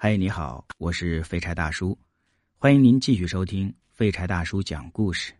[0.00, 1.98] 嗨，你好，我是废柴大叔，
[2.56, 5.34] 欢迎您继续收听废柴大叔讲故事。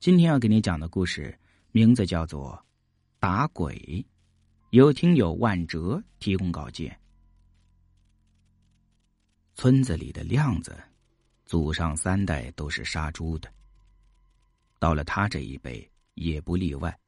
[0.00, 1.32] 今天要给你讲的故事
[1.70, 2.52] 名字叫做
[3.20, 3.76] 《打鬼》，
[4.70, 6.98] 有听友万哲提供稿件。
[9.54, 10.76] 村子里的亮子，
[11.46, 13.48] 祖上三代都是杀猪的，
[14.80, 16.98] 到了他这一辈也不例外，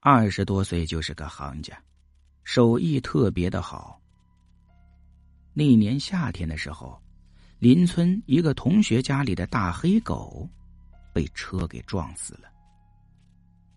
[0.00, 1.78] 二十多岁就是个行家，
[2.44, 4.00] 手艺特别的好。
[5.58, 6.96] 那年夏天的时候，
[7.58, 10.48] 邻村一个同学家里的大黑狗
[11.12, 12.42] 被车给撞死了。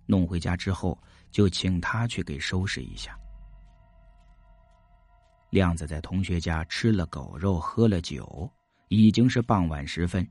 [0.05, 0.95] 弄回家之后，
[1.31, 3.17] 就请他去给收拾一下。
[5.49, 8.47] 亮子在同学家吃了狗肉，喝了酒，
[8.89, 10.23] 已经是傍晚时分。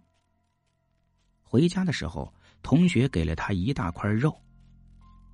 [1.42, 2.32] 回家的时候，
[2.62, 4.40] 同学给了他一大块肉，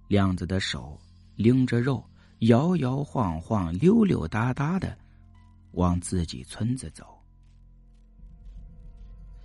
[0.08, 0.98] 亮子的手
[1.34, 2.02] 拎着肉，
[2.38, 4.96] 摇摇晃晃、溜溜达达的。
[5.76, 7.22] 往自己村子走，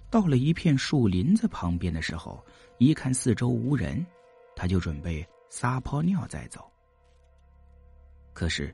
[0.10, 2.44] 到了一片树林子旁边的时候，
[2.80, 4.06] 一看四周无人，
[4.56, 6.72] 他就准备撒泡尿再走。
[8.32, 8.74] 可是，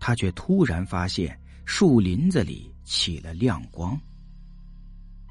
[0.00, 3.96] 他却突然发现树林子里起了亮光，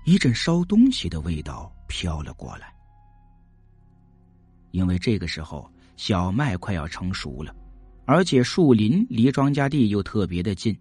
[0.06, 2.74] 一阵烧东西的味道飘了过来。
[4.72, 7.54] 因为这个时候小麦快要成熟了，
[8.06, 10.74] 而且树林离庄稼地又特别的近。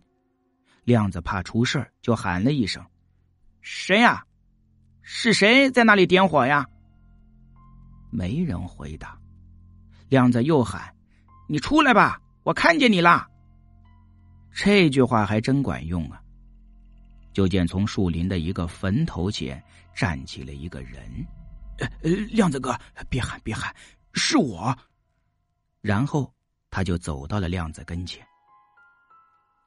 [0.89, 2.83] 亮子怕出事就喊了一声
[3.61, 4.25] ：“谁呀？
[5.03, 6.67] 是谁在那里点火呀？”
[8.11, 9.21] 没人回答。
[10.09, 10.97] 亮子又喊
[11.47, 13.29] ：“你出来吧，我看见你了。”
[14.51, 16.23] 这句话还真管用啊！
[17.35, 19.63] 就见从树林的一个坟头前
[19.95, 21.05] 站起了一个人。
[22.03, 22.75] “呃，亮子哥，
[23.11, 23.77] 别喊，别喊，
[24.15, 24.75] 是我。”
[25.83, 26.33] 然后
[26.71, 28.27] 他就走到了亮子跟前。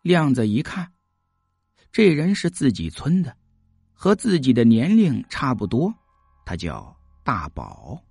[0.02, 0.92] 亮子一看。
[1.92, 3.36] 这人是自己村的，
[3.94, 5.94] 和自己的年龄差不多，
[6.46, 8.02] 他叫大宝。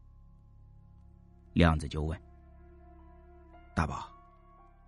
[1.55, 2.21] 亮子就问
[3.75, 4.07] ：“大宝，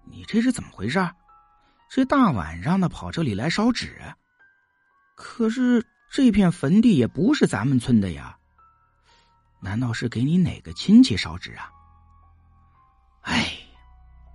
[0.04, 0.98] 你这是怎么回事？
[1.88, 3.98] 这大晚上的跑这里来烧纸？
[5.14, 8.38] 可是这片坟地也不是咱们村的呀，
[9.60, 11.70] 难道是给你哪个亲戚烧纸啊？”
[13.22, 13.56] 哎，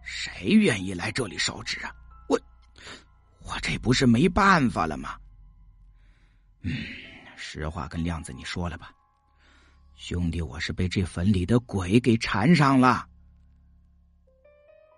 [0.01, 1.93] 谁愿意来这里烧纸啊？
[3.47, 5.17] 我这不是没办法了吗？
[6.63, 6.73] 嗯，
[7.37, 8.91] 实话跟亮子你说了吧，
[9.95, 13.07] 兄弟，我是被这坟里的鬼给缠上了。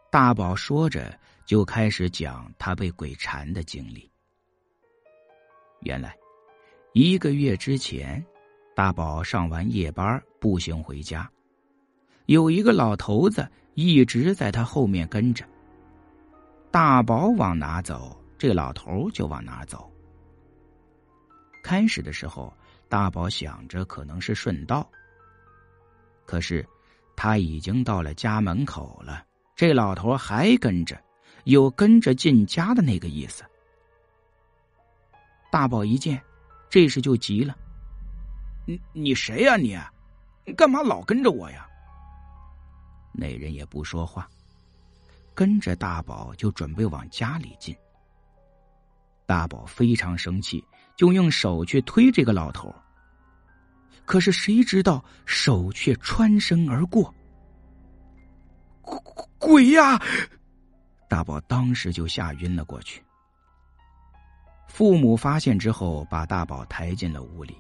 [0.10, 4.12] 大宝说着就开始讲他被鬼缠的经历。
[5.82, 6.18] 原来，
[6.94, 8.26] 一个月之前，
[8.76, 11.30] 大宝上完夜班步行回家，
[12.26, 15.48] 有一个老头子一直在他后面跟着。
[16.72, 18.19] 大宝往哪走？
[18.40, 19.92] 这老头就往哪走。
[21.62, 22.52] 开始的时候，
[22.88, 24.90] 大宝想着可能是顺道，
[26.26, 26.66] 可是
[27.18, 29.26] 他已经到了家门口了，
[29.58, 30.98] 这老头还跟着，
[31.44, 33.44] 有跟着进家的那个意思。
[35.52, 36.24] 大宝一见，
[36.70, 37.58] 这时就急了
[38.66, 39.58] ：“你你谁呀？
[39.58, 39.78] 你，
[40.46, 41.68] 你干嘛老跟着我呀？”
[43.12, 44.30] 那人也不说话，
[45.36, 47.76] 跟着大宝就准备往家里进。
[49.30, 50.66] 大宝非常生气，
[50.98, 52.74] 就用手去推这个老头。
[54.04, 57.14] 可是谁知道手却穿身而过。
[59.38, 60.02] 鬼呀！
[61.08, 63.04] 大宝当时就吓晕了过去。
[64.68, 67.56] 父母发现之后，把大宝抬进了屋里。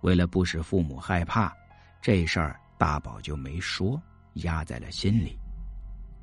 [0.00, 1.54] 为了不使父母害怕，
[2.00, 4.00] 这事儿大宝就没说，
[4.36, 5.38] 压在了心里。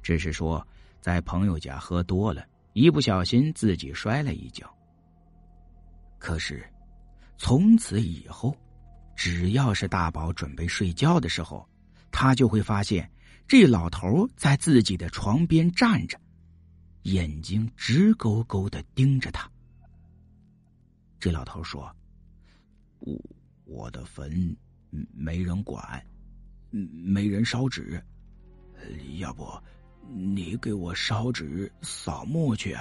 [0.02, 0.68] 只是说
[1.02, 2.44] 在朋友家喝多了。
[2.76, 4.70] 一不小心自己摔了一跤。
[6.20, 6.62] 可是，
[7.38, 8.54] 从此以后，
[9.16, 11.66] 只要是大宝准备睡觉的时候，
[12.12, 13.10] 他就会发现
[13.48, 16.20] 这老头在自己的床边站着，
[17.04, 19.50] 眼睛直勾勾的盯着他。
[21.18, 21.90] 这老头说
[23.00, 23.18] ：“我
[23.64, 24.54] 我的坟
[25.14, 26.06] 没人管，
[26.70, 28.04] 没人烧纸，
[29.18, 29.48] 要不？”
[30.14, 32.76] 你给我烧纸扫墓去。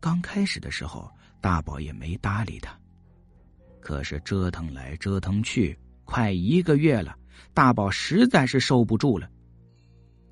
[0.00, 1.10] 刚开始的时候，
[1.40, 2.78] 大宝也没搭理他。
[3.80, 7.16] 可是折腾来折腾去，快一个月了，
[7.54, 9.28] 大宝实在是受不住了。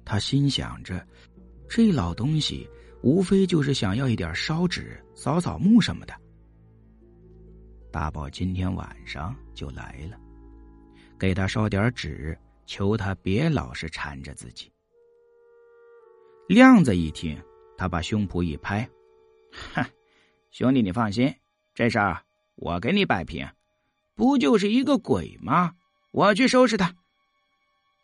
[0.05, 1.07] 他心想着，
[1.69, 2.69] 这老东西
[3.03, 6.15] 无非就是想要一点烧纸、扫扫墓什么的。
[7.91, 10.19] 大宝今天晚上就来了，
[11.19, 12.39] 给他烧点纸。
[12.69, 14.71] 求他别老是缠着自己。
[16.49, 17.43] 亮子一听，
[17.79, 18.89] 他把胸脯一拍
[19.73, 19.83] ：“哼，
[20.51, 21.35] 兄弟，你放心，
[21.75, 22.23] 这事儿
[22.57, 23.51] 我给你摆平，
[24.15, 25.75] 不就是一个鬼吗？
[26.13, 26.95] 我去收拾他。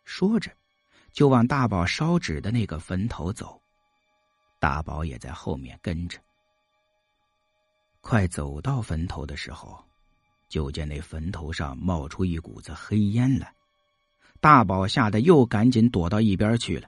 [0.03, 0.51] 说着，
[1.11, 3.61] 就往大宝烧纸的那个坟头走。
[4.59, 6.19] 大宝也在后面跟着。
[8.01, 9.83] 快走到坟头的时候，
[10.49, 13.53] 就见那坟头上冒出一股子黑烟来。
[14.45, 16.87] 大宝吓得又赶紧躲到一边去了。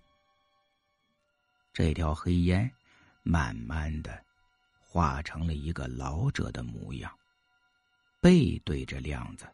[1.73, 2.71] 这条黑烟
[3.23, 4.23] 慢慢的
[4.79, 7.11] 化成了一个老者的模样，
[8.21, 9.47] 背对着亮子。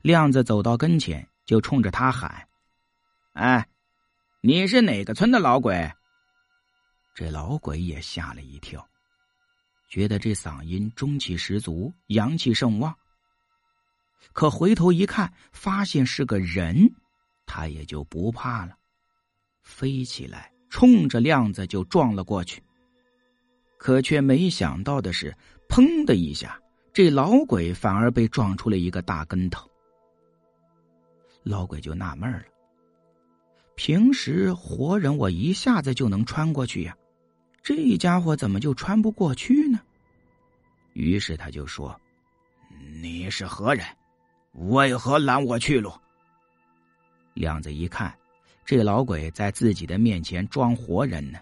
[0.00, 2.46] 亮子走到跟前，就冲着他喊
[3.34, 3.66] ：“哎，
[4.40, 5.90] 你是哪个村的老鬼？”
[7.16, 8.88] 这老鬼也吓了一跳，
[9.88, 12.96] 觉得这嗓音中气十足，阳气盛旺。
[14.32, 16.94] 可回头一看，发现是个人，
[17.46, 18.76] 他也就不怕了，
[19.62, 22.62] 飞起来冲着亮子就撞了过去。
[23.76, 25.34] 可却没想到的是，
[25.68, 26.60] 砰的一下，
[26.92, 29.68] 这老鬼反而被撞出了一个大跟头。
[31.42, 32.42] 老鬼就纳闷了：
[33.74, 36.94] 平时活人我一下子就能穿过去呀，
[37.62, 39.80] 这家伙怎么就穿不过去呢？
[40.92, 41.98] 于是他就说
[43.00, 43.84] ：“你是何人？
[44.52, 45.92] 为何拦我去路？”
[47.34, 48.14] 亮子一看，
[48.64, 51.38] 这老鬼在自己的面前装活人呢，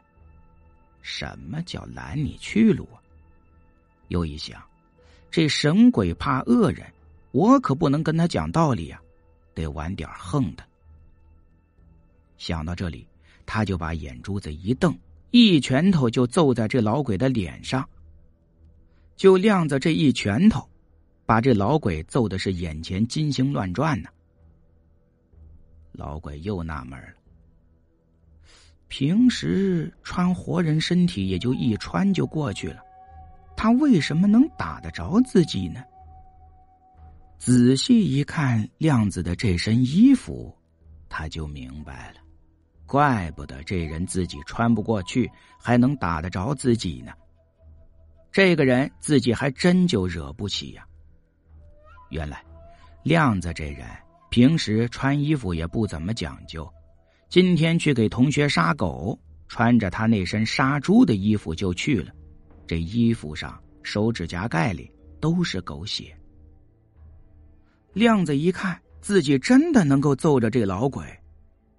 [1.02, 3.00] 什么叫拦你去路啊？
[4.08, 4.62] 又一想，
[5.30, 6.86] 这神鬼怕恶人，
[7.32, 9.00] 我可不能跟他讲道理啊。
[9.54, 10.64] 得玩点横的。
[12.36, 13.08] 想到这里，
[13.44, 14.96] 他就把眼珠子一瞪，
[15.32, 17.88] 一拳头就揍在这老鬼的脸上。
[19.16, 20.68] 就亮子这一拳头，
[21.28, 24.08] 把这老鬼揍的是眼前金星乱转呢。
[25.92, 27.08] 老鬼又纳闷了：
[28.88, 32.80] 平时穿活人身体也就一穿就过去了，
[33.58, 35.84] 他为什么能打得着自己呢？
[37.36, 40.56] 仔细一看亮子的这身衣服，
[41.10, 42.20] 他就明白了，
[42.86, 47.12] 怪不得这人自己穿不过去，还能打得着自己呢。
[48.32, 50.87] 这个人自己还真就惹不起呀。
[52.10, 52.44] 原来，
[53.02, 53.86] 亮子这人
[54.30, 56.70] 平时穿衣服也不怎么讲究，
[57.28, 59.18] 今天去给同学杀狗，
[59.48, 62.12] 穿着他那身杀猪的衣服就去了，
[62.66, 64.90] 这衣服上、手指甲盖里
[65.20, 66.14] 都是狗血。
[67.94, 71.04] 亮子一看自己真的能够揍着这老鬼，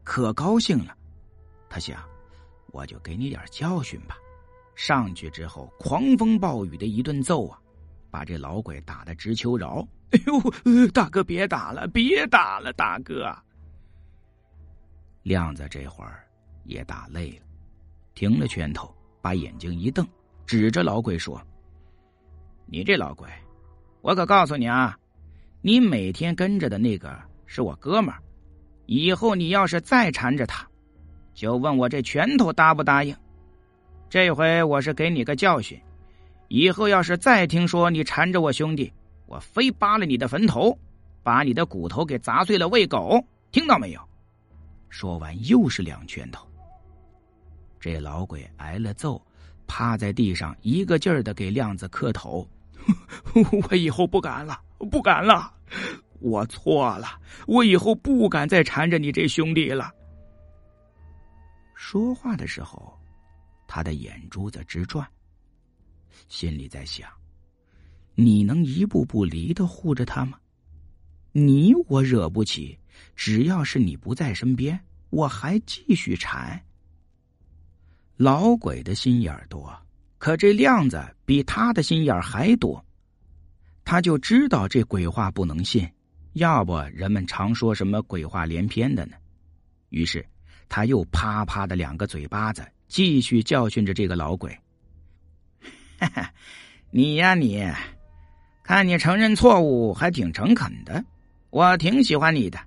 [0.04, 0.96] 可高兴了。
[1.70, 2.04] 他想，
[2.72, 4.18] 我就给你点教训吧。
[4.76, 7.62] 上去之后，狂风暴雨的一顿揍啊，
[8.10, 9.88] 把这老鬼打得直求饶。
[10.12, 13.36] 哎呦，大哥别打了，别打了，大哥。
[15.24, 16.26] 亮子这会儿
[16.64, 17.46] 也打累了，
[18.16, 20.08] 停了拳头，把眼睛一瞪，
[20.46, 21.40] 指着老鬼说
[22.66, 23.30] ：“你这老鬼，
[24.02, 24.98] 我可告诉你啊！”
[25.62, 28.24] 你每天跟着的那个是我哥们儿，
[28.86, 30.66] 以后你要是再缠着他，
[31.34, 33.14] 就问我这拳头答不答应。
[34.10, 35.80] 这回我是给你个教训，
[36.50, 38.92] 以后要是再听说你缠着我兄弟，
[39.28, 40.78] 我非扒了你的坟头，
[41.24, 44.02] 把你的骨头给砸碎了喂狗，听到没有？
[44.90, 46.46] 说完又是两拳头。
[47.80, 49.26] 这老鬼挨了揍，
[49.68, 52.46] 趴在地上一个劲儿的给亮子磕头。
[53.70, 54.60] 我以后不敢了。
[54.92, 55.54] 不敢了，
[56.20, 59.92] 我错了，我以后不敢再缠着你这兄弟了。
[61.76, 62.98] 说话的时候，
[63.68, 65.06] 他的眼珠子直转，
[66.28, 67.10] 心里在想：
[68.16, 70.40] 你能一步步离的护着他吗？
[71.32, 72.78] 你我惹不起，
[73.16, 76.62] 只要是你不在身边，我还继续缠。
[78.18, 79.72] 老鬼的心眼多，
[80.18, 82.84] 可这亮子比他的心眼还多。
[83.86, 85.88] 他就知道这鬼话不能信，
[86.34, 89.16] 要不人们常说什么鬼话连篇的呢？
[89.90, 90.26] 于是
[90.68, 94.56] 他又啪啪的两个嘴巴子，继续教训着这个老鬼。
[96.00, 96.34] 哈哈，
[96.92, 97.70] 你呀你，
[98.64, 101.04] 看你承认错误还挺诚恳的，
[101.50, 102.58] 我挺喜欢你的。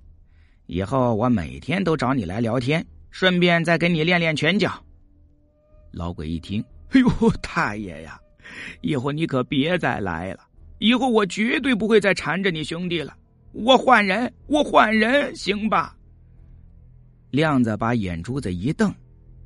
[0.67, 4.71] 以后我每天都找你来聊天，顺便再给你练练拳脚。
[5.91, 7.09] 老鬼一听，哎呦，
[7.41, 8.19] 大爷呀，
[8.81, 10.41] 以后你可别再来了。
[10.79, 13.15] 以后我绝对不会再缠着你兄弟了，
[13.51, 15.95] 我换人，我换人，行吧？
[17.31, 18.93] 亮子把眼珠子一瞪，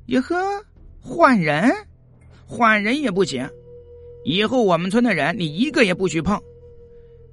[0.06, 0.36] 哟呵，
[1.00, 1.72] 换人，
[2.46, 3.48] 换人也不行。
[4.24, 6.40] 以后我们村的人你一个也不许碰。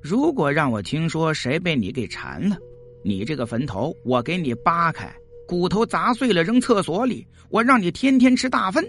[0.02, 2.58] 如果让我听说谁被你给缠了，
[3.04, 5.14] 你这个坟头我给你扒开，
[5.48, 8.86] 骨头砸碎了扔厕所里，我让你天天吃大粪。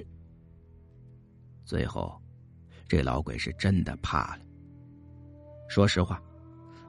[1.64, 2.14] 最后，
[2.86, 4.40] 这老鬼是真的怕了。
[5.68, 6.22] 说实话，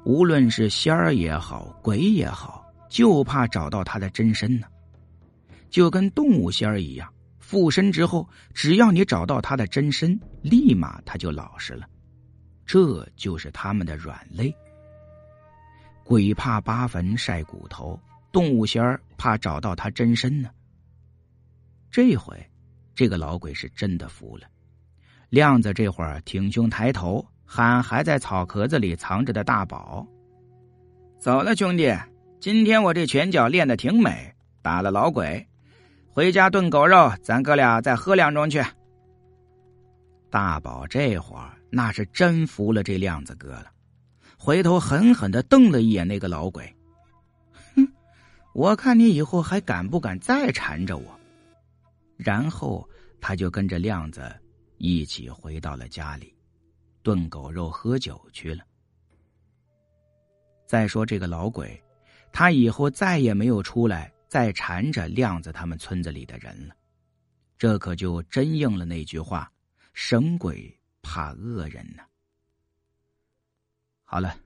[0.05, 4.67] 无论是仙儿也好，鬼也好，就怕找到他的真身呢。
[5.69, 7.11] 就跟动物仙儿一样，
[7.47, 11.87] 附身之后，只要你找到他的真身，立马他就老实了。
[12.65, 14.53] 这就是他们的软肋。
[16.03, 17.97] 鬼怕扒坟晒骨头，
[18.33, 20.49] 动物仙儿怕找到他真身呢。
[21.89, 22.37] 这回，
[22.93, 24.45] 这个老鬼是真的服了。
[25.29, 30.05] 亮子这会儿挺胸抬头喊还在草壳子里藏着的大宝
[31.17, 31.95] ：“走了，兄弟，
[32.41, 35.47] 今天我这拳脚练的挺美，打了老鬼，
[36.17, 38.59] 回家炖狗肉，咱哥俩再喝两盅去。”
[40.31, 43.67] 大宝这会儿那是真服了这亮子哥了。
[44.35, 46.75] 回头狠狠的瞪了一眼那个老鬼，
[47.75, 47.87] 哼！
[48.55, 51.19] 我看你以后还敢不敢再缠着我？
[52.15, 52.89] 然后
[53.21, 54.35] 他就跟着亮子
[54.79, 56.35] 一起回到了家里，
[57.03, 58.63] 炖狗肉、喝酒去了。
[60.65, 61.79] 再说这个老鬼，
[62.31, 66.75] 他以后再也没有出来再缠着亮子他们村子里的人了。
[67.57, 69.51] 这可就真应了那句话
[69.93, 72.03] ：“神鬼怕恶人呢。”
[74.05, 74.39] 好了，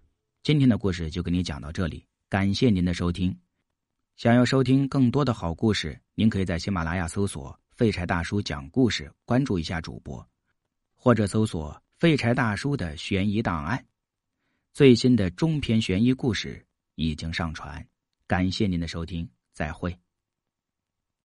[0.43, 3.37] 今天的故事就给你讲到这里，感谢您的收听。
[4.15, 10.27] 想要收听更多的好故事，您可以在喜马拉雅搜索“废柴大叔讲故事”，关注一下主播，
[10.93, 13.85] 或者搜索“废柴大叔的悬疑档案”，
[14.73, 17.85] 最新的中篇悬疑故事已经上传。
[18.27, 19.97] 感谢您的收听，再会。